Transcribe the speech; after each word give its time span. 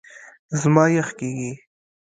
زما 0.61 0.85
یخ 0.95 1.09
کېږي. 1.19 1.51